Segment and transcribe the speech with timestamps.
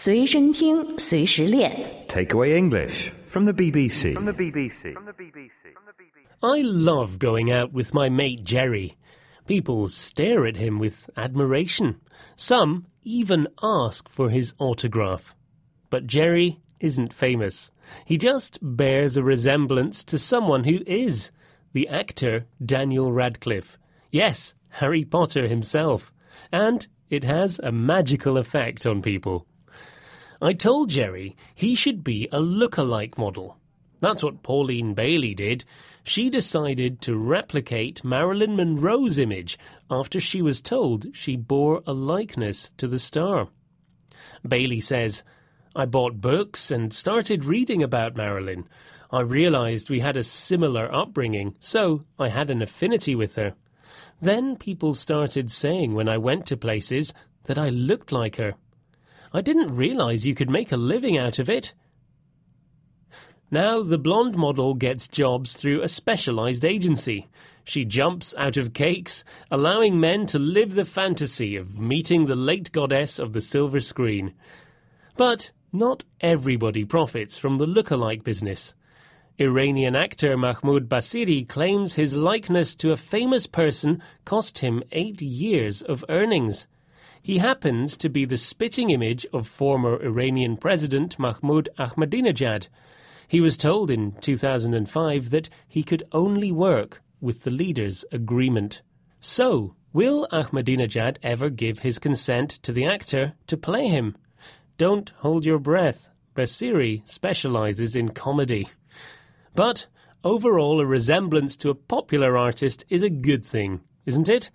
[0.00, 2.05] 随身听，随时练。
[2.07, 4.13] Takeaway English from the BBC.
[4.13, 4.95] From the BBC.
[6.43, 8.97] I love going out with my mate Jerry.
[9.47, 11.97] People stare at him with admiration.
[12.35, 15.35] Some even ask for his autograph.
[15.89, 17.69] But Jerry isn't famous.
[18.05, 21.31] He just bears a resemblance to someone who is
[21.73, 23.77] the actor Daniel Radcliffe.
[24.11, 26.11] Yes, Harry Potter himself.
[26.51, 29.45] And it has a magical effect on people.
[30.41, 33.57] I told Jerry he should be a look-alike model.
[33.99, 35.63] That's what Pauline Bailey did.
[36.03, 39.59] She decided to replicate Marilyn Monroe's image
[39.91, 43.49] after she was told she bore a likeness to the star.
[44.47, 45.23] Bailey says,
[45.75, 48.67] I bought books and started reading about Marilyn.
[49.11, 53.53] I realized we had a similar upbringing, so I had an affinity with her.
[54.19, 57.13] Then people started saying when I went to places
[57.43, 58.55] that I looked like her.
[59.33, 61.73] I didn't realize you could make a living out of it.
[63.49, 67.27] Now the blonde model gets jobs through a specialized agency.
[67.63, 72.71] She jumps out of cakes, allowing men to live the fantasy of meeting the late
[72.71, 74.33] goddess of the silver screen.
[75.15, 78.73] But not everybody profits from the look-alike business.
[79.37, 85.81] Iranian actor Mahmoud Basiri claims his likeness to a famous person cost him eight years
[85.81, 86.67] of earnings.
[87.23, 92.67] He happens to be the spitting image of former Iranian President Mahmoud Ahmadinejad.
[93.27, 98.81] He was told in 2005 that he could only work with the leader's agreement.
[99.19, 104.17] So, will Ahmadinejad ever give his consent to the actor to play him?
[104.77, 106.09] Don't hold your breath.
[106.35, 108.67] Basiri specializes in comedy.
[109.53, 109.85] But
[110.23, 114.49] overall, a resemblance to a popular artist is a good thing, isn't it?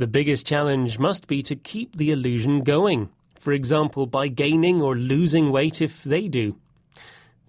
[0.00, 4.96] The biggest challenge must be to keep the illusion going, for example, by gaining or
[4.96, 6.56] losing weight if they do.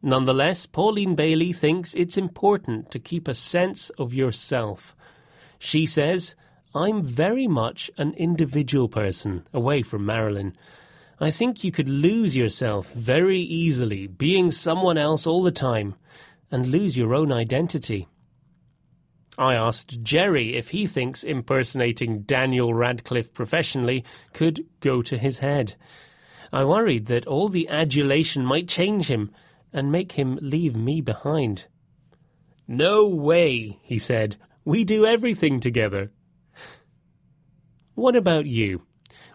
[0.02, 4.94] Nonetheless, Pauline Bailey thinks it's important to keep a sense of yourself.
[5.60, 6.36] She says,
[6.76, 10.54] I'm very much an individual person, away from Marilyn.
[11.22, 15.96] I think you could lose yourself very easily, being someone else all the time,
[16.52, 18.10] and lose your own identity.
[19.39, 25.75] I asked Jerry if he thinks impersonating Daniel Radcliffe professionally could go to his head.
[26.53, 29.31] I worried that all the adulation might change him
[29.73, 31.67] and make him leave me behind.
[32.67, 34.37] No way, he said.
[34.65, 36.11] We do everything together.
[37.95, 38.83] What about you?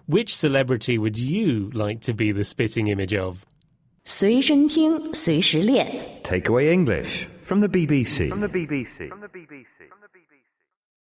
[0.08, 3.46] Which celebrity would you like to be the spitting image of?
[4.03, 5.88] 随身听，随时练。
[6.24, 8.29] Takeaway English from the BBC.
[8.29, 9.09] From the BBC.
[9.09, 9.87] From the BBC.